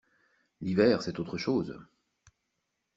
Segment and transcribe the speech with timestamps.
[0.61, 1.79] L’hiver, c’est autre chose.